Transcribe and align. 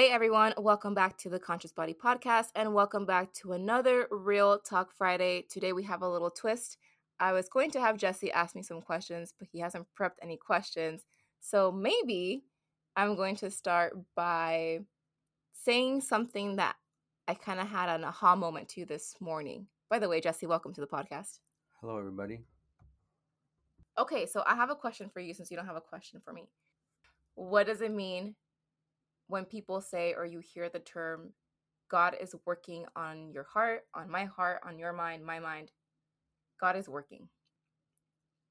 Hey 0.00 0.08
everyone, 0.08 0.54
welcome 0.56 0.94
back 0.94 1.18
to 1.18 1.28
the 1.28 1.38
Conscious 1.38 1.72
Body 1.72 1.92
Podcast 1.92 2.52
and 2.54 2.72
welcome 2.72 3.04
back 3.04 3.34
to 3.34 3.52
another 3.52 4.08
Real 4.10 4.58
Talk 4.58 4.96
Friday. 4.96 5.44
Today 5.50 5.74
we 5.74 5.82
have 5.82 6.00
a 6.00 6.08
little 6.08 6.30
twist. 6.30 6.78
I 7.18 7.34
was 7.34 7.50
going 7.50 7.70
to 7.72 7.80
have 7.82 7.98
Jesse 7.98 8.32
ask 8.32 8.56
me 8.56 8.62
some 8.62 8.80
questions, 8.80 9.34
but 9.38 9.46
he 9.52 9.60
hasn't 9.60 9.86
prepped 9.94 10.16
any 10.22 10.38
questions. 10.38 11.04
So 11.40 11.70
maybe 11.70 12.44
I'm 12.96 13.14
going 13.14 13.36
to 13.36 13.50
start 13.50 13.92
by 14.16 14.78
saying 15.52 16.00
something 16.00 16.56
that 16.56 16.76
I 17.28 17.34
kind 17.34 17.60
of 17.60 17.68
had 17.68 17.90
an 17.90 18.02
aha 18.02 18.34
moment 18.34 18.70
to 18.70 18.86
this 18.86 19.16
morning. 19.20 19.66
By 19.90 19.98
the 19.98 20.08
way, 20.08 20.22
Jesse, 20.22 20.46
welcome 20.46 20.72
to 20.72 20.80
the 20.80 20.86
podcast. 20.86 21.40
Hello, 21.78 21.98
everybody. 21.98 22.40
Okay, 23.98 24.24
so 24.24 24.44
I 24.46 24.54
have 24.54 24.70
a 24.70 24.76
question 24.76 25.10
for 25.10 25.20
you 25.20 25.34
since 25.34 25.50
you 25.50 25.58
don't 25.58 25.66
have 25.66 25.76
a 25.76 25.82
question 25.82 26.22
for 26.24 26.32
me. 26.32 26.48
What 27.34 27.66
does 27.66 27.82
it 27.82 27.92
mean 27.92 28.34
when 29.30 29.44
people 29.44 29.80
say 29.80 30.12
or 30.16 30.26
you 30.26 30.40
hear 30.40 30.68
the 30.68 30.80
term 30.80 31.32
God 31.88 32.16
is 32.20 32.34
working 32.44 32.84
on 32.94 33.32
your 33.32 33.44
heart, 33.44 33.82
on 33.94 34.10
my 34.10 34.24
heart, 34.24 34.60
on 34.64 34.78
your 34.78 34.92
mind, 34.92 35.24
my 35.24 35.38
mind, 35.38 35.70
God 36.60 36.76
is 36.76 36.88
working? 36.88 37.28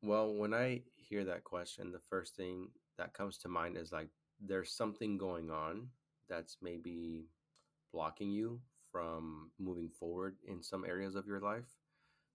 Well, 0.02 0.34
when 0.34 0.54
I 0.54 0.82
hear 0.96 1.26
that 1.26 1.44
question, 1.44 1.92
the 1.92 2.00
first 2.00 2.36
thing 2.36 2.70
that 2.98 3.14
comes 3.14 3.38
to 3.40 3.50
mind 3.50 3.78
is 3.78 3.92
like 3.92 4.10
there's 4.42 4.72
something 4.72 5.18
going 5.18 5.52
on 5.52 5.88
that's 6.30 6.58
maybe 6.62 7.28
blocking 7.92 8.32
you 8.32 8.62
from 8.92 9.52
moving 9.60 9.90
forward 9.90 10.38
in 10.48 10.64
some 10.64 10.86
areas 10.86 11.16
of 11.16 11.28
your 11.28 11.42
life. 11.42 11.76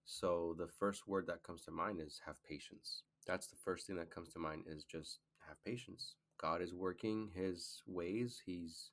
So 0.04 0.54
the 0.58 0.68
first 0.68 1.08
word 1.08 1.26
that 1.28 1.42
comes 1.42 1.62
to 1.62 1.70
mind 1.70 2.00
is 2.00 2.20
have 2.26 2.42
patience. 2.44 3.02
That's 3.26 3.47
the 3.47 3.56
first 3.64 3.86
thing 3.86 3.97
that 3.97 4.10
comes 4.10 4.32
to 4.34 4.38
mind 4.38 4.64
is 4.66 4.84
just 4.84 5.20
have 5.48 5.62
patience. 5.64 6.16
God 6.45 6.61
is 6.61 6.75
working 6.75 7.31
His 7.34 7.83
ways. 7.87 8.42
He's 8.45 8.91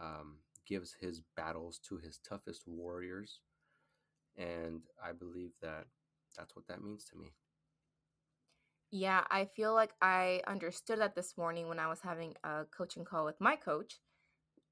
um, 0.00 0.38
gives 0.66 0.92
His 1.00 1.22
battles 1.36 1.78
to 1.88 1.98
His 1.98 2.18
toughest 2.28 2.66
warriors, 2.66 3.38
and 4.36 4.82
I 5.02 5.12
believe 5.12 5.52
that 5.62 5.86
that's 6.36 6.56
what 6.56 6.66
that 6.66 6.82
means 6.82 7.04
to 7.04 7.16
me. 7.16 7.32
Yeah, 8.90 9.22
I 9.30 9.44
feel 9.44 9.72
like 9.72 9.92
I 10.02 10.40
understood 10.48 10.98
that 10.98 11.14
this 11.14 11.34
morning 11.38 11.68
when 11.68 11.78
I 11.78 11.86
was 11.86 12.00
having 12.00 12.34
a 12.42 12.64
coaching 12.76 13.04
call 13.04 13.24
with 13.24 13.40
my 13.40 13.54
coach. 13.54 14.00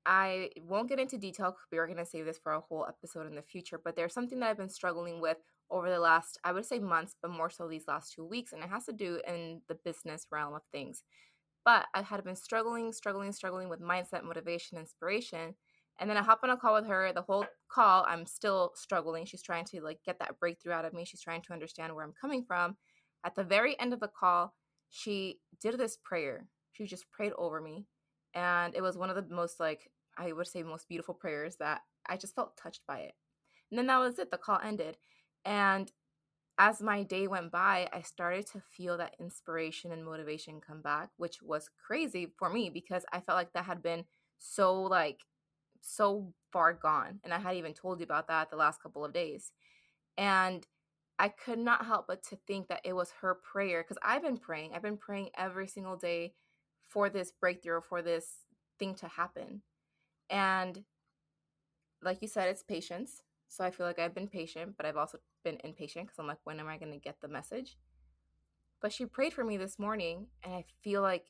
I 0.04 0.50
won't 0.66 0.88
get 0.88 0.98
into 0.98 1.18
detail. 1.18 1.50
Because 1.50 1.66
we 1.70 1.78
are 1.78 1.86
going 1.86 1.98
to 1.98 2.06
save 2.06 2.24
this 2.24 2.38
for 2.38 2.52
a 2.52 2.60
whole 2.60 2.86
episode 2.88 3.28
in 3.28 3.36
the 3.36 3.42
future, 3.42 3.80
but 3.82 3.94
there's 3.94 4.14
something 4.14 4.40
that 4.40 4.48
I've 4.48 4.56
been 4.56 4.70
struggling 4.70 5.20
with 5.20 5.36
over 5.70 5.88
the 5.88 6.00
last, 6.00 6.38
I 6.42 6.50
would 6.50 6.66
say 6.66 6.80
months, 6.80 7.14
but 7.22 7.30
more 7.30 7.50
so 7.50 7.68
these 7.68 7.86
last 7.86 8.14
two 8.14 8.24
weeks. 8.24 8.52
And 8.52 8.62
it 8.64 8.70
has 8.70 8.86
to 8.86 8.92
do 8.92 9.20
in 9.28 9.60
the 9.68 9.76
business 9.84 10.26
realm 10.32 10.54
of 10.54 10.62
things. 10.72 11.04
But 11.68 11.84
I 11.92 12.00
had 12.00 12.24
been 12.24 12.34
struggling, 12.34 12.94
struggling, 12.94 13.30
struggling 13.30 13.68
with 13.68 13.82
mindset, 13.82 14.24
motivation, 14.24 14.78
inspiration. 14.78 15.54
And 16.00 16.08
then 16.08 16.16
I 16.16 16.22
hop 16.22 16.40
on 16.42 16.48
a 16.48 16.56
call 16.56 16.72
with 16.72 16.86
her. 16.86 17.12
The 17.12 17.20
whole 17.20 17.44
call, 17.70 18.06
I'm 18.08 18.24
still 18.24 18.72
struggling. 18.74 19.26
She's 19.26 19.42
trying 19.42 19.66
to 19.66 19.82
like 19.82 19.98
get 20.02 20.18
that 20.20 20.40
breakthrough 20.40 20.72
out 20.72 20.86
of 20.86 20.94
me. 20.94 21.04
She's 21.04 21.20
trying 21.20 21.42
to 21.42 21.52
understand 21.52 21.94
where 21.94 22.06
I'm 22.06 22.14
coming 22.18 22.42
from. 22.48 22.78
At 23.22 23.34
the 23.34 23.44
very 23.44 23.78
end 23.78 23.92
of 23.92 24.00
the 24.00 24.08
call, 24.08 24.54
she 24.88 25.40
did 25.60 25.76
this 25.76 25.98
prayer. 26.02 26.46
She 26.72 26.86
just 26.86 27.04
prayed 27.10 27.32
over 27.36 27.60
me. 27.60 27.84
And 28.32 28.74
it 28.74 28.80
was 28.80 28.96
one 28.96 29.10
of 29.10 29.16
the 29.16 29.26
most 29.28 29.60
like 29.60 29.90
I 30.16 30.32
would 30.32 30.46
say 30.46 30.62
most 30.62 30.88
beautiful 30.88 31.12
prayers 31.12 31.56
that 31.56 31.82
I 32.08 32.16
just 32.16 32.34
felt 32.34 32.56
touched 32.56 32.86
by 32.88 33.00
it. 33.00 33.12
And 33.70 33.78
then 33.78 33.88
that 33.88 33.98
was 33.98 34.18
it. 34.18 34.30
The 34.30 34.38
call 34.38 34.58
ended. 34.64 34.96
And 35.44 35.92
as 36.58 36.82
my 36.82 37.02
day 37.04 37.26
went 37.28 37.52
by, 37.52 37.88
I 37.92 38.02
started 38.02 38.46
to 38.48 38.60
feel 38.60 38.96
that 38.98 39.14
inspiration 39.20 39.92
and 39.92 40.04
motivation 40.04 40.60
come 40.60 40.82
back, 40.82 41.10
which 41.16 41.40
was 41.42 41.70
crazy 41.86 42.32
for 42.38 42.50
me 42.50 42.68
because 42.70 43.04
I 43.12 43.20
felt 43.20 43.36
like 43.36 43.52
that 43.52 43.64
had 43.64 43.82
been 43.82 44.04
so 44.38 44.82
like 44.82 45.20
so 45.80 46.32
far 46.52 46.72
gone. 46.74 47.20
And 47.24 47.32
I 47.32 47.38
had 47.38 47.56
even 47.56 47.74
told 47.74 48.00
you 48.00 48.04
about 48.04 48.28
that 48.28 48.50
the 48.50 48.56
last 48.56 48.82
couple 48.82 49.04
of 49.04 49.12
days. 49.12 49.52
And 50.16 50.66
I 51.18 51.28
could 51.28 51.58
not 51.58 51.86
help 51.86 52.06
but 52.08 52.22
to 52.24 52.36
think 52.46 52.68
that 52.68 52.80
it 52.84 52.94
was 52.94 53.12
her 53.20 53.34
prayer 53.36 53.82
because 53.82 53.98
I've 54.02 54.22
been 54.22 54.38
praying. 54.38 54.72
I've 54.74 54.82
been 54.82 54.96
praying 54.96 55.30
every 55.36 55.68
single 55.68 55.96
day 55.96 56.34
for 56.88 57.08
this 57.10 57.32
breakthrough, 57.32 57.80
for 57.82 58.02
this 58.02 58.26
thing 58.78 58.94
to 58.96 59.08
happen. 59.08 59.62
And 60.30 60.84
like 62.02 62.22
you 62.22 62.28
said, 62.28 62.48
it's 62.48 62.62
patience. 62.62 63.22
So 63.48 63.64
I 63.64 63.70
feel 63.70 63.86
like 63.86 63.98
I've 63.98 64.14
been 64.14 64.28
patient, 64.28 64.74
but 64.76 64.86
I've 64.86 64.96
also 64.96 65.18
been 65.42 65.58
impatient 65.64 66.06
because 66.06 66.18
I'm 66.18 66.26
like, 66.26 66.38
when 66.44 66.60
am 66.60 66.68
I 66.68 66.76
going 66.76 66.92
to 66.92 66.98
get 66.98 67.16
the 67.20 67.28
message? 67.28 67.76
But 68.80 68.92
she 68.92 69.06
prayed 69.06 69.32
for 69.32 69.42
me 69.42 69.56
this 69.56 69.78
morning, 69.78 70.26
and 70.44 70.54
I 70.54 70.64
feel 70.82 71.02
like 71.02 71.24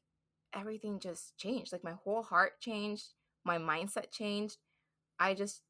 everything 0.52 0.98
just 0.98 1.36
changed. 1.38 1.72
Like 1.72 1.84
my 1.84 1.94
whole 2.04 2.22
heart 2.22 2.60
changed, 2.60 3.14
my 3.44 3.58
mindset 3.58 4.10
changed. 4.10 4.58
I 5.18 5.34
just 5.34 5.62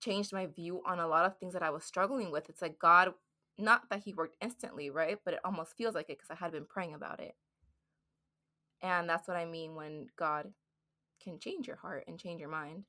changed 0.00 0.32
my 0.32 0.46
view 0.46 0.82
on 0.86 0.98
a 1.00 1.08
lot 1.08 1.24
of 1.24 1.38
things 1.38 1.54
that 1.54 1.62
I 1.62 1.70
was 1.70 1.84
struggling 1.84 2.30
with. 2.30 2.48
It's 2.48 2.62
like 2.62 2.78
God, 2.78 3.14
not 3.56 3.88
that 3.90 4.04
He 4.04 4.12
worked 4.12 4.36
instantly, 4.42 4.90
right? 4.90 5.18
But 5.24 5.34
it 5.34 5.40
almost 5.44 5.76
feels 5.76 5.94
like 5.94 6.10
it 6.10 6.18
because 6.18 6.30
I 6.30 6.36
had 6.36 6.52
been 6.52 6.66
praying 6.66 6.94
about 6.94 7.20
it. 7.20 7.34
And 8.82 9.08
that's 9.08 9.26
what 9.26 9.36
I 9.36 9.44
mean 9.44 9.74
when 9.74 10.06
God 10.16 10.52
can 11.22 11.40
change 11.40 11.66
your 11.66 11.76
heart 11.76 12.04
and 12.06 12.18
change 12.18 12.40
your 12.40 12.50
mind. 12.50 12.84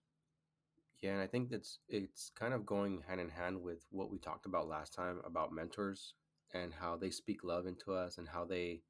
Yeah, 1.01 1.11
and 1.11 1.21
I 1.21 1.27
think 1.27 1.49
that's 1.49 1.79
it's 1.87 2.31
kind 2.37 2.53
of 2.53 2.65
going 2.65 3.01
hand 3.07 3.21
in 3.21 3.29
hand 3.29 3.61
with 3.61 3.85
what 3.91 4.09
we 4.11 4.17
talked 4.17 4.45
about 4.45 4.67
last 4.67 4.93
time 4.93 5.21
about 5.25 5.53
mentors 5.53 6.13
and 6.53 6.73
how 6.73 6.97
they 6.97 7.09
speak 7.09 7.43
love 7.43 7.65
into 7.67 7.93
us 7.93 8.17
and 8.17 8.27
how 8.27 8.43
they 8.45 8.81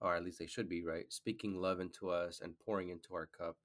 or 0.00 0.16
at 0.16 0.24
least 0.24 0.38
they 0.38 0.46
should 0.46 0.68
be, 0.68 0.84
right? 0.84 1.12
Speaking 1.12 1.60
love 1.60 1.80
into 1.80 2.10
us 2.10 2.40
and 2.42 2.58
pouring 2.64 2.90
into 2.90 3.14
our 3.14 3.26
cup. 3.26 3.56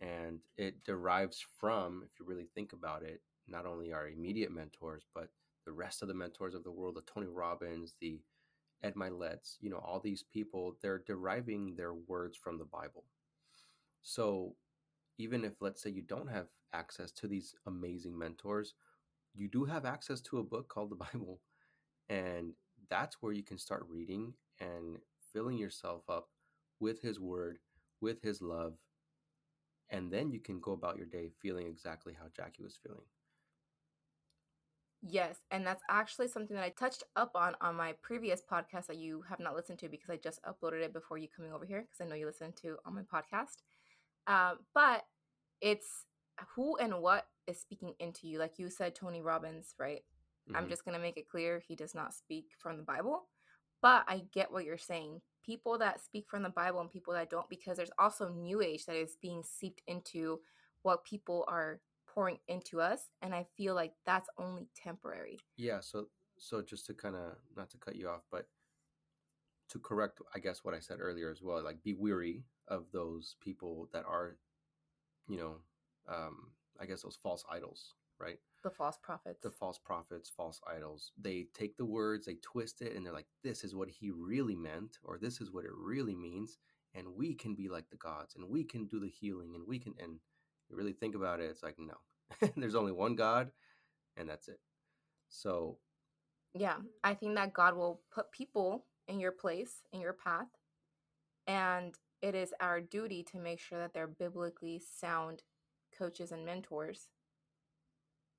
And 0.00 0.40
it 0.56 0.84
derives 0.84 1.44
from, 1.60 2.02
if 2.04 2.18
you 2.18 2.26
really 2.26 2.48
think 2.54 2.72
about 2.72 3.02
it, 3.02 3.22
not 3.48 3.66
only 3.66 3.92
our 3.92 4.08
immediate 4.08 4.52
mentors, 4.52 5.04
but 5.14 5.28
the 5.64 5.72
rest 5.72 6.02
of 6.02 6.08
the 6.08 6.14
mentors 6.14 6.54
of 6.54 6.64
the 6.64 6.70
world, 6.72 6.96
the 6.96 7.12
Tony 7.12 7.26
Robbins, 7.28 7.94
the 8.00 8.20
Ed 8.82 8.96
Mylett's, 8.96 9.58
you 9.60 9.70
know, 9.70 9.78
all 9.78 10.00
these 10.00 10.24
people, 10.24 10.76
they're 10.82 11.02
deriving 11.06 11.76
their 11.76 11.94
words 11.94 12.36
from 12.36 12.58
the 12.58 12.64
Bible. 12.66 13.04
So 14.02 14.56
even 15.18 15.44
if 15.44 15.52
let's 15.60 15.82
say 15.82 15.90
you 15.90 16.02
don't 16.02 16.30
have 16.30 16.46
access 16.72 17.10
to 17.12 17.26
these 17.28 17.54
amazing 17.66 18.16
mentors 18.18 18.74
you 19.34 19.48
do 19.48 19.64
have 19.64 19.84
access 19.84 20.20
to 20.20 20.38
a 20.38 20.42
book 20.44 20.68
called 20.68 20.90
the 20.90 20.96
bible 21.12 21.40
and 22.08 22.52
that's 22.90 23.22
where 23.22 23.32
you 23.32 23.42
can 23.42 23.58
start 23.58 23.86
reading 23.88 24.32
and 24.60 24.98
filling 25.32 25.56
yourself 25.58 26.02
up 26.08 26.28
with 26.80 27.00
his 27.02 27.20
word 27.20 27.58
with 28.00 28.22
his 28.22 28.42
love 28.42 28.74
and 29.90 30.10
then 30.12 30.30
you 30.30 30.40
can 30.40 30.60
go 30.60 30.72
about 30.72 30.96
your 30.96 31.06
day 31.06 31.30
feeling 31.40 31.66
exactly 31.66 32.12
how 32.18 32.26
jackie 32.36 32.62
was 32.62 32.76
feeling 32.82 33.06
Yes, 35.06 35.36
and 35.50 35.66
that's 35.66 35.82
actually 35.88 36.28
something 36.28 36.56
that 36.56 36.64
I 36.64 36.70
touched 36.70 37.04
up 37.16 37.32
on 37.34 37.54
on 37.60 37.76
my 37.76 37.92
previous 38.02 38.42
podcast 38.42 38.86
that 38.86 38.96
you 38.96 39.22
have 39.28 39.38
not 39.38 39.54
listened 39.54 39.78
to 39.80 39.88
because 39.88 40.10
I 40.10 40.16
just 40.16 40.42
uploaded 40.44 40.82
it 40.82 40.92
before 40.92 41.18
you 41.18 41.28
coming 41.28 41.52
over 41.52 41.64
here 41.66 41.82
because 41.82 42.00
I 42.00 42.08
know 42.08 42.16
you 42.16 42.26
listen 42.26 42.52
to 42.62 42.78
on 42.86 42.94
my 42.94 43.02
podcast. 43.02 43.62
Um, 44.26 44.58
but 44.74 45.04
it's 45.60 46.04
who 46.54 46.76
and 46.76 47.00
what 47.00 47.26
is 47.46 47.60
speaking 47.60 47.94
into 48.00 48.26
you. 48.26 48.38
Like 48.38 48.58
you 48.58 48.70
said, 48.70 48.94
Tony 48.94 49.22
Robbins, 49.22 49.74
right? 49.78 50.02
Mm-hmm. 50.48 50.56
I'm 50.56 50.68
just 50.68 50.84
going 50.84 50.96
to 50.96 51.02
make 51.02 51.16
it 51.16 51.28
clear 51.28 51.60
he 51.66 51.74
does 51.74 51.94
not 51.94 52.14
speak 52.14 52.46
from 52.58 52.76
the 52.76 52.82
Bible. 52.82 53.28
But 53.82 54.04
I 54.08 54.22
get 54.32 54.50
what 54.50 54.64
you're 54.64 54.78
saying. 54.78 55.20
People 55.44 55.76
that 55.78 56.02
speak 56.02 56.26
from 56.30 56.42
the 56.42 56.48
Bible 56.48 56.80
and 56.80 56.90
people 56.90 57.12
that 57.12 57.28
don't, 57.28 57.48
because 57.50 57.76
there's 57.76 57.90
also 57.98 58.30
New 58.30 58.62
Age 58.62 58.86
that 58.86 58.96
is 58.96 59.16
being 59.20 59.42
seeped 59.42 59.82
into 59.86 60.40
what 60.82 61.04
people 61.04 61.44
are 61.48 61.80
pouring 62.06 62.38
into 62.48 62.80
us. 62.80 63.10
And 63.20 63.34
I 63.34 63.46
feel 63.56 63.74
like 63.74 63.92
that's 64.06 64.28
only 64.38 64.68
temporary. 64.74 65.38
Yeah. 65.56 65.80
So, 65.80 66.06
so 66.38 66.62
just 66.62 66.86
to 66.86 66.94
kind 66.94 67.14
of, 67.14 67.36
not 67.56 67.70
to 67.70 67.78
cut 67.78 67.96
you 67.96 68.08
off, 68.08 68.22
but 68.30 68.46
to 69.68 69.78
correct, 69.78 70.20
I 70.34 70.38
guess, 70.38 70.64
what 70.64 70.74
I 70.74 70.78
said 70.78 70.98
earlier 71.00 71.30
as 71.30 71.42
well, 71.42 71.62
like 71.62 71.82
be 71.82 71.94
weary 71.94 72.44
of 72.68 72.86
those 72.92 73.36
people 73.40 73.88
that 73.92 74.04
are 74.06 74.36
you 75.28 75.38
know, 75.38 75.56
um, 76.08 76.50
I 76.80 76.86
guess 76.86 77.02
those 77.02 77.18
false 77.22 77.44
idols, 77.50 77.94
right? 78.18 78.38
The 78.62 78.70
false 78.70 78.98
prophets. 79.02 79.40
The 79.42 79.50
false 79.50 79.78
prophets, 79.78 80.30
false 80.34 80.60
idols. 80.66 81.12
They 81.20 81.46
take 81.54 81.76
the 81.76 81.84
words, 81.84 82.26
they 82.26 82.36
twist 82.42 82.82
it, 82.82 82.94
and 82.94 83.04
they're 83.04 83.12
like, 83.12 83.26
this 83.42 83.64
is 83.64 83.74
what 83.74 83.88
he 83.88 84.10
really 84.10 84.56
meant, 84.56 84.98
or 85.02 85.18
this 85.18 85.40
is 85.40 85.50
what 85.50 85.64
it 85.64 85.70
really 85.74 86.14
means. 86.14 86.58
And 86.94 87.08
we 87.16 87.34
can 87.34 87.54
be 87.54 87.68
like 87.68 87.90
the 87.90 87.96
gods, 87.96 88.36
and 88.36 88.48
we 88.48 88.64
can 88.64 88.86
do 88.86 89.00
the 89.00 89.08
healing, 89.08 89.54
and 89.54 89.66
we 89.66 89.78
can. 89.78 89.94
And 90.00 90.18
you 90.68 90.76
really 90.76 90.92
think 90.92 91.14
about 91.14 91.40
it, 91.40 91.50
it's 91.50 91.62
like, 91.62 91.76
no, 91.78 92.48
there's 92.56 92.76
only 92.76 92.92
one 92.92 93.16
God, 93.16 93.50
and 94.16 94.28
that's 94.28 94.48
it. 94.48 94.60
So, 95.28 95.78
yeah, 96.54 96.76
I 97.02 97.14
think 97.14 97.34
that 97.34 97.52
God 97.52 97.76
will 97.76 98.00
put 98.14 98.30
people 98.30 98.84
in 99.08 99.18
your 99.18 99.32
place, 99.32 99.82
in 99.92 100.00
your 100.00 100.12
path, 100.12 100.46
and 101.46 101.94
it 102.24 102.34
is 102.34 102.54
our 102.58 102.80
duty 102.80 103.22
to 103.22 103.36
make 103.36 103.60
sure 103.60 103.78
that 103.78 103.92
they're 103.92 104.06
biblically 104.06 104.80
sound 104.98 105.42
coaches 105.96 106.32
and 106.32 106.42
mentors. 106.46 107.08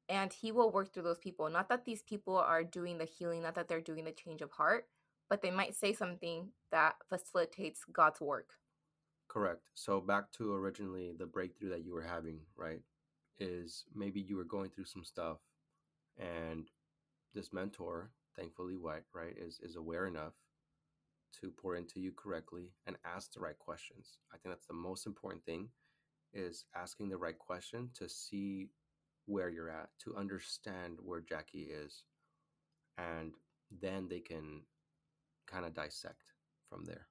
And 0.09 0.33
he 0.33 0.51
will 0.51 0.71
work 0.71 0.91
through 0.91 1.03
those 1.03 1.19
people. 1.19 1.47
Not 1.49 1.69
that 1.69 1.85
these 1.85 2.01
people 2.01 2.35
are 2.35 2.63
doing 2.63 2.97
the 2.97 3.05
healing, 3.05 3.43
not 3.43 3.53
that 3.53 3.67
they're 3.67 3.81
doing 3.81 4.03
the 4.03 4.11
change 4.11 4.41
of 4.41 4.49
heart, 4.49 4.87
but 5.29 5.43
they 5.43 5.51
might 5.51 5.75
say 5.75 5.93
something 5.93 6.49
that 6.71 6.95
facilitates 7.07 7.81
God's 7.93 8.19
work. 8.19 8.53
Correct. 9.27 9.69
So 9.75 10.01
back 10.01 10.31
to 10.33 10.55
originally 10.55 11.13
the 11.15 11.27
breakthrough 11.27 11.69
that 11.69 11.85
you 11.85 11.93
were 11.93 12.01
having, 12.01 12.39
right? 12.55 12.81
Is 13.37 13.85
maybe 13.93 14.19
you 14.19 14.35
were 14.35 14.45
going 14.45 14.71
through 14.71 14.85
some 14.85 15.03
stuff 15.03 15.37
and 16.17 16.65
this 17.35 17.53
mentor, 17.53 18.09
thankfully 18.35 18.77
white, 18.77 19.03
right, 19.13 19.35
is 19.37 19.59
is 19.61 19.75
aware 19.75 20.07
enough 20.07 20.33
to 21.41 21.51
pour 21.51 21.75
into 21.75 21.99
you 21.99 22.11
correctly 22.11 22.71
and 22.87 22.95
ask 23.05 23.33
the 23.33 23.39
right 23.39 23.57
questions. 23.57 24.19
I 24.33 24.37
think 24.37 24.53
that's 24.53 24.67
the 24.67 24.73
most 24.73 25.05
important 25.05 25.43
thing 25.45 25.69
is 26.33 26.65
asking 26.75 27.09
the 27.09 27.17
right 27.17 27.37
question 27.37 27.89
to 27.95 28.09
see 28.09 28.69
where 29.25 29.49
you're 29.49 29.69
at, 29.69 29.89
to 30.03 30.15
understand 30.15 30.97
where 31.01 31.21
Jackie 31.21 31.69
is, 31.71 32.03
and 32.97 33.33
then 33.81 34.07
they 34.09 34.19
can 34.19 34.61
kind 35.47 35.65
of 35.65 35.73
dissect 35.73 36.23
from 36.69 36.85
there. 36.85 37.07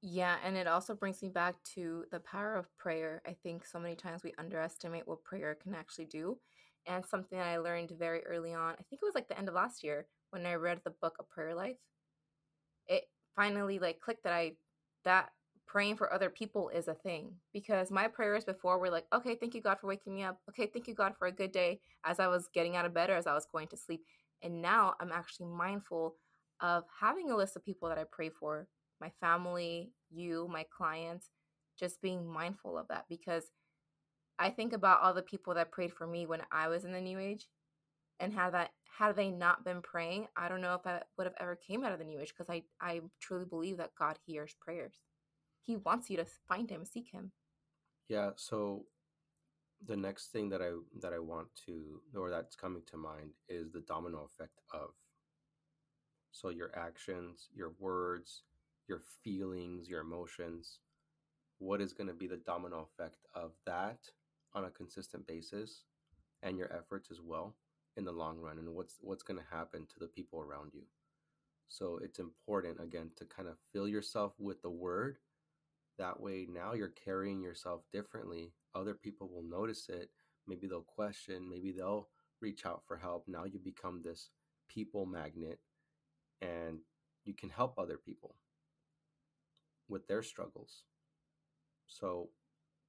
Yeah, 0.00 0.36
and 0.44 0.56
it 0.56 0.66
also 0.66 0.96
brings 0.96 1.22
me 1.22 1.28
back 1.28 1.54
to 1.74 2.04
the 2.10 2.18
power 2.18 2.56
of 2.56 2.66
prayer. 2.76 3.22
I 3.24 3.36
think 3.42 3.64
so 3.64 3.78
many 3.78 3.94
times 3.94 4.24
we 4.24 4.34
underestimate 4.36 5.06
what 5.06 5.22
prayer 5.22 5.56
can 5.62 5.74
actually 5.74 6.06
do. 6.06 6.38
And 6.88 7.06
something 7.06 7.38
that 7.38 7.46
I 7.46 7.58
learned 7.58 7.92
very 7.96 8.24
early 8.26 8.52
on, 8.52 8.72
I 8.72 8.82
think 8.82 9.00
it 9.00 9.04
was 9.04 9.14
like 9.14 9.28
the 9.28 9.38
end 9.38 9.48
of 9.48 9.54
last 9.54 9.84
year 9.84 10.06
when 10.30 10.44
I 10.44 10.54
read 10.54 10.80
the 10.82 10.94
book 11.00 11.14
A 11.20 11.22
Prayer 11.22 11.54
Life. 11.54 11.76
Finally 13.36 13.78
like 13.78 14.00
clicked 14.00 14.24
that 14.24 14.32
I 14.32 14.52
that 15.04 15.30
praying 15.66 15.96
for 15.96 16.12
other 16.12 16.28
people 16.28 16.68
is 16.68 16.86
a 16.86 16.94
thing 16.94 17.32
because 17.52 17.90
my 17.90 18.06
prayers 18.06 18.44
before 18.44 18.78
were 18.78 18.90
like, 18.90 19.06
okay, 19.12 19.34
thank 19.34 19.54
you 19.54 19.62
God 19.62 19.78
for 19.80 19.86
waking 19.86 20.14
me 20.14 20.22
up. 20.22 20.38
Okay, 20.50 20.66
thank 20.66 20.86
you 20.86 20.94
God 20.94 21.14
for 21.18 21.28
a 21.28 21.32
good 21.32 21.50
day 21.50 21.80
as 22.04 22.20
I 22.20 22.26
was 22.26 22.48
getting 22.52 22.76
out 22.76 22.84
of 22.84 22.92
bed 22.92 23.08
or 23.08 23.16
as 23.16 23.26
I 23.26 23.34
was 23.34 23.46
going 23.50 23.68
to 23.68 23.76
sleep. 23.76 24.02
And 24.42 24.60
now 24.60 24.94
I'm 25.00 25.12
actually 25.12 25.46
mindful 25.46 26.16
of 26.60 26.84
having 27.00 27.30
a 27.30 27.36
list 27.36 27.56
of 27.56 27.64
people 27.64 27.88
that 27.88 27.98
I 27.98 28.04
pray 28.10 28.28
for, 28.28 28.68
my 29.00 29.10
family, 29.20 29.92
you, 30.10 30.46
my 30.52 30.66
clients, 30.76 31.30
just 31.78 32.02
being 32.02 32.30
mindful 32.30 32.76
of 32.76 32.86
that 32.88 33.06
because 33.08 33.44
I 34.38 34.50
think 34.50 34.72
about 34.72 35.00
all 35.02 35.14
the 35.14 35.22
people 35.22 35.54
that 35.54 35.72
prayed 35.72 35.92
for 35.92 36.06
me 36.06 36.26
when 36.26 36.42
I 36.52 36.68
was 36.68 36.84
in 36.84 36.92
the 36.92 37.00
new 37.00 37.18
age 37.18 37.46
and 38.20 38.32
had 38.32 38.50
that 38.54 38.70
had 38.98 39.16
they 39.16 39.30
not 39.30 39.64
been 39.64 39.80
praying, 39.82 40.28
I 40.36 40.48
don't 40.48 40.60
know 40.60 40.74
if 40.74 40.86
I 40.86 41.02
would 41.16 41.26
have 41.26 41.36
ever 41.40 41.56
came 41.56 41.82
out 41.82 41.92
of 41.92 41.98
the 41.98 42.04
new 42.04 42.20
age 42.20 42.32
because 42.36 42.50
I 42.50 42.62
I 42.80 43.00
truly 43.20 43.44
believe 43.44 43.78
that 43.78 43.94
God 43.98 44.18
hears 44.26 44.54
prayers. 44.60 45.00
He 45.62 45.76
wants 45.76 46.10
you 46.10 46.16
to 46.18 46.26
find 46.48 46.68
him, 46.68 46.84
seek 46.84 47.08
him. 47.10 47.32
Yeah, 48.08 48.30
so 48.36 48.84
the 49.86 49.96
next 49.96 50.30
thing 50.30 50.48
that 50.50 50.62
I 50.62 50.70
that 51.00 51.12
I 51.12 51.18
want 51.18 51.48
to 51.66 52.00
or 52.14 52.30
that's 52.30 52.54
coming 52.54 52.82
to 52.90 52.96
mind 52.96 53.30
is 53.48 53.72
the 53.72 53.80
domino 53.80 54.28
effect 54.32 54.60
of 54.72 54.90
so 56.30 56.48
your 56.48 56.70
actions, 56.76 57.48
your 57.54 57.72
words, 57.78 58.42
your 58.88 59.02
feelings, 59.22 59.88
your 59.88 60.00
emotions, 60.00 60.78
what 61.58 61.80
is 61.80 61.92
going 61.92 62.08
to 62.08 62.14
be 62.14 62.26
the 62.26 62.38
domino 62.38 62.88
effect 62.90 63.18
of 63.34 63.52
that 63.66 63.98
on 64.54 64.64
a 64.64 64.70
consistent 64.70 65.26
basis 65.26 65.84
and 66.42 66.58
your 66.58 66.72
efforts 66.72 67.10
as 67.10 67.20
well 67.20 67.54
in 67.96 68.04
the 68.04 68.12
long 68.12 68.38
run 68.38 68.58
and 68.58 68.74
what's 68.74 68.96
what's 69.00 69.22
going 69.22 69.38
to 69.38 69.54
happen 69.56 69.86
to 69.86 69.98
the 69.98 70.06
people 70.06 70.40
around 70.40 70.72
you. 70.74 70.82
So 71.68 71.98
it's 72.02 72.18
important 72.18 72.80
again 72.80 73.10
to 73.16 73.24
kind 73.24 73.48
of 73.48 73.56
fill 73.72 73.88
yourself 73.88 74.34
with 74.38 74.62
the 74.62 74.70
word. 74.70 75.18
That 75.98 76.20
way 76.20 76.46
now 76.50 76.72
you're 76.74 76.92
carrying 77.04 77.42
yourself 77.42 77.82
differently. 77.92 78.52
Other 78.74 78.94
people 78.94 79.28
will 79.28 79.42
notice 79.42 79.88
it. 79.88 80.10
Maybe 80.46 80.66
they'll 80.66 80.82
question, 80.82 81.48
maybe 81.48 81.72
they'll 81.72 82.08
reach 82.40 82.66
out 82.66 82.82
for 82.86 82.96
help. 82.96 83.24
Now 83.28 83.44
you 83.44 83.58
become 83.58 84.02
this 84.02 84.30
people 84.68 85.06
magnet 85.06 85.60
and 86.40 86.80
you 87.24 87.34
can 87.34 87.48
help 87.48 87.78
other 87.78 87.96
people 87.96 88.34
with 89.88 90.06
their 90.08 90.22
struggles. 90.22 90.84
So, 91.86 92.30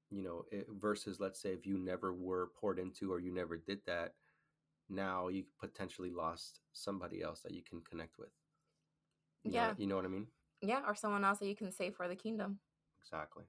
you 0.10 0.24
know, 0.24 0.46
it, 0.52 0.68
versus 0.80 1.20
let's 1.20 1.40
say 1.40 1.50
if 1.50 1.66
you 1.66 1.78
never 1.78 2.14
were 2.14 2.52
poured 2.60 2.80
into 2.80 3.12
or 3.12 3.20
you 3.20 3.32
never 3.32 3.58
did 3.58 3.80
that, 3.86 4.14
now 4.90 5.28
you 5.28 5.46
potentially 5.60 6.12
lost 6.12 6.62
somebody 6.74 7.22
else 7.22 7.42
that 7.42 7.54
you 7.54 7.62
can 7.68 7.82
connect 7.82 8.18
with. 8.18 8.32
You 9.44 9.52
yeah. 9.52 9.68
Know, 9.68 9.74
you 9.78 9.88
know 9.88 9.96
what 9.96 10.06
I 10.06 10.10
mean? 10.10 10.28
Yeah, 10.62 10.82
or 10.88 10.96
someone 10.96 11.26
else 11.26 11.40
that 11.40 11.48
you 11.48 11.56
can 11.56 11.72
save 11.72 11.96
for 11.96 12.08
the 12.08 12.16
kingdom. 12.16 12.60
Exactly. 13.02 13.44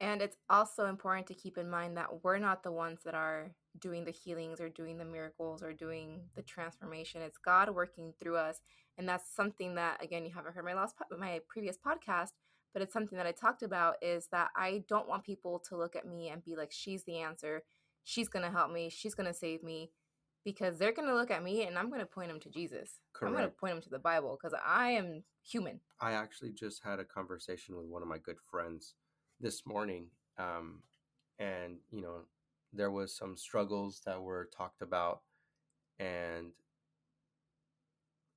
And 0.00 0.20
it's 0.20 0.36
also 0.50 0.86
important 0.86 1.28
to 1.28 1.34
keep 1.34 1.56
in 1.56 1.70
mind 1.70 1.96
that 1.96 2.24
we're 2.24 2.38
not 2.38 2.62
the 2.62 2.72
ones 2.72 3.00
that 3.04 3.14
are 3.14 3.54
doing 3.78 4.04
the 4.04 4.10
healings 4.10 4.60
or 4.60 4.68
doing 4.68 4.98
the 4.98 5.04
miracles 5.04 5.62
or 5.62 5.72
doing 5.72 6.22
the 6.34 6.42
transformation. 6.42 7.22
It's 7.22 7.38
God 7.38 7.72
working 7.74 8.12
through 8.18 8.36
us. 8.36 8.60
And 8.98 9.08
that's 9.08 9.34
something 9.34 9.76
that, 9.76 10.02
again, 10.02 10.24
you 10.24 10.32
haven't 10.34 10.54
heard 10.54 10.64
my 10.64 10.74
last, 10.74 10.94
my 11.16 11.40
previous 11.48 11.76
podcast, 11.76 12.30
but 12.72 12.82
it's 12.82 12.92
something 12.92 13.16
that 13.16 13.26
I 13.26 13.32
talked 13.32 13.62
about 13.62 13.94
is 14.02 14.28
that 14.32 14.48
I 14.56 14.82
don't 14.88 15.08
want 15.08 15.24
people 15.24 15.62
to 15.68 15.76
look 15.76 15.94
at 15.94 16.06
me 16.06 16.28
and 16.28 16.44
be 16.44 16.56
like, 16.56 16.72
she's 16.72 17.04
the 17.04 17.20
answer. 17.20 17.62
She's 18.02 18.28
going 18.28 18.44
to 18.44 18.50
help 18.50 18.72
me. 18.72 18.90
She's 18.90 19.14
going 19.14 19.28
to 19.28 19.34
save 19.34 19.62
me 19.62 19.90
because 20.44 20.78
they're 20.78 20.92
going 20.92 21.08
to 21.08 21.14
look 21.14 21.30
at 21.30 21.42
me 21.42 21.64
and 21.64 21.78
I'm 21.78 21.88
going 21.88 22.00
to 22.00 22.06
point 22.06 22.28
them 22.28 22.40
to 22.40 22.50
Jesus. 22.50 23.00
Correct. 23.12 23.30
I'm 23.30 23.36
going 23.36 23.50
to 23.50 23.56
point 23.56 23.74
them 23.74 23.82
to 23.82 23.90
the 23.90 23.98
Bible 23.98 24.38
because 24.40 24.58
I 24.64 24.90
am 24.90 25.24
human. 25.42 25.80
I 26.00 26.12
actually 26.12 26.52
just 26.52 26.82
had 26.84 26.98
a 26.98 27.04
conversation 27.04 27.76
with 27.76 27.86
one 27.86 28.02
of 28.02 28.08
my 28.08 28.18
good 28.18 28.36
friends 28.50 28.94
this 29.40 29.66
morning. 29.66 30.08
Um, 30.38 30.82
and, 31.38 31.78
you 31.90 32.02
know, 32.02 32.20
there 32.72 32.90
was 32.90 33.16
some 33.16 33.36
struggles 33.36 34.02
that 34.04 34.20
were 34.20 34.48
talked 34.56 34.82
about. 34.82 35.22
And 35.98 36.52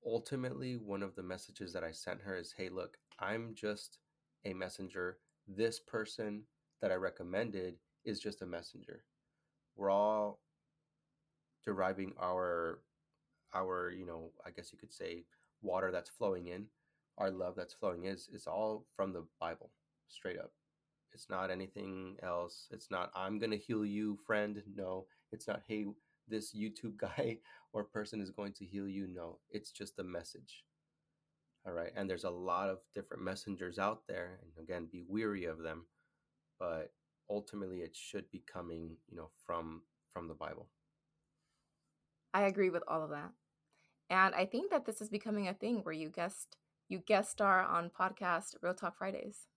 ultimately, 0.06 0.78
one 0.78 1.04
of 1.04 1.16
the 1.16 1.24
messages 1.24 1.74
that 1.74 1.84
I 1.84 1.92
sent 1.92 2.22
her 2.22 2.38
is 2.38 2.54
hey, 2.56 2.70
look, 2.70 2.98
I'm 3.20 3.54
just 3.56 4.00
a 4.46 4.54
messenger. 4.54 5.18
This 5.48 5.80
person 5.80 6.44
that 6.82 6.92
I 6.92 6.96
recommended 6.96 7.76
is 8.06 8.20
just 8.20 8.42
a 8.42 8.46
messenger. 8.46 9.04
We're 9.76 9.90
all 9.90 10.40
deriving 11.68 12.14
our 12.18 12.80
our 13.54 13.92
you 13.92 14.06
know 14.06 14.32
i 14.46 14.50
guess 14.50 14.72
you 14.72 14.80
could 14.80 14.94
say 14.94 15.26
water 15.62 15.92
that's 15.92 16.10
flowing 16.10 16.48
in 16.48 16.66
our 17.18 17.30
love 17.30 17.56
that's 17.58 17.74
flowing 17.74 18.06
is 18.06 18.30
is 18.34 18.48
all 18.48 18.86
from 18.96 19.12
the 19.12 19.26
bible 19.42 19.72
straight 20.08 20.40
up. 20.40 20.52
It's 21.14 21.30
not 21.30 21.52
anything 21.52 22.16
else. 22.24 22.68
It's 22.72 22.90
not 22.92 23.12
i'm 23.16 23.40
gonna 23.40 23.58
heal 23.58 23.86
you 23.86 24.18
friend. 24.26 24.62
No 24.76 25.08
it's 25.32 25.48
not 25.48 25.64
hey 25.68 25.86
this 26.28 26.56
youtube 26.56 26.98
guy 27.08 27.40
or 27.74 27.84
person 27.84 28.22
is 28.22 28.32
going 28.32 28.54
to 28.54 28.66
heal 28.66 28.88
you. 28.88 29.08
No 29.08 29.40
it's 29.50 29.72
just 29.72 30.00
a 30.00 30.04
message. 30.04 30.64
All 31.66 31.74
right? 31.74 31.92
And 31.98 32.10
there's 32.10 32.24
a 32.24 32.30
lot 32.30 32.70
of 32.70 32.80
different 32.96 33.24
messengers 33.24 33.78
out 33.78 34.04
there 34.08 34.40
and 34.42 34.64
again 34.64 34.88
be 34.92 35.04
weary 35.08 35.46
of 35.46 35.60
them 35.60 35.86
but 36.60 36.92
ultimately 37.30 37.80
it 37.82 37.96
should 37.96 38.30
be 38.32 38.44
coming 38.52 38.96
you 39.10 39.18
know 39.18 39.30
from 39.46 39.82
from 40.14 40.28
the 40.28 40.34
bible 40.34 40.68
I 42.38 42.44
agree 42.44 42.70
with 42.70 42.84
all 42.88 43.04
of 43.04 43.10
that. 43.10 43.32
And 44.12 44.36
I 44.36 44.46
think 44.46 44.70
that 44.70 44.86
this 44.86 45.02
is 45.02 45.10
becoming 45.10 45.48
a 45.48 45.56
thing 45.56 45.80
where 45.82 45.94
you 45.94 46.10
guest 46.10 46.56
you 46.88 47.00
guest 47.00 47.32
star 47.32 47.64
on 47.64 47.90
podcast 47.90 48.54
Real 48.62 48.76
Talk 48.76 48.96
Fridays. 48.96 49.48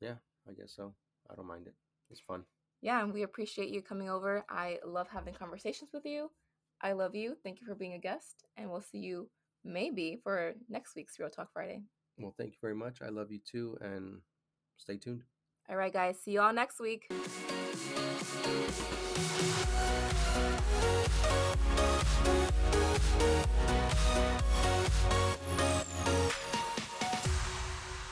Yeah, 0.00 0.16
I 0.48 0.52
guess 0.52 0.72
so. 0.74 0.94
I 1.30 1.36
don't 1.36 1.46
mind 1.46 1.68
it. 1.68 1.74
It's 2.10 2.20
fun. 2.20 2.42
Yeah, 2.80 3.00
and 3.04 3.14
we 3.14 3.22
appreciate 3.22 3.68
you 3.68 3.82
coming 3.82 4.10
over. 4.10 4.44
I 4.50 4.80
love 4.84 5.06
having 5.08 5.32
conversations 5.32 5.90
with 5.94 6.04
you. 6.04 6.32
I 6.80 6.90
love 6.90 7.14
you. 7.14 7.36
Thank 7.44 7.60
you 7.60 7.68
for 7.68 7.76
being 7.76 7.94
a 7.94 7.98
guest, 7.98 8.46
and 8.56 8.68
we'll 8.68 8.80
see 8.80 8.98
you 8.98 9.30
maybe 9.64 10.18
for 10.24 10.54
next 10.68 10.96
week's 10.96 11.20
Real 11.20 11.30
Talk 11.30 11.52
Friday. 11.52 11.82
Well, 12.18 12.34
thank 12.36 12.54
you 12.54 12.58
very 12.60 12.74
much. 12.74 13.00
I 13.00 13.10
love 13.10 13.30
you 13.30 13.38
too, 13.48 13.78
and 13.80 14.22
stay 14.76 14.96
tuned. 14.96 15.22
All 15.70 15.76
right, 15.76 15.92
guys. 15.92 16.18
See 16.20 16.32
you 16.32 16.40
all 16.40 16.52
next 16.52 16.80
week. 16.80 17.08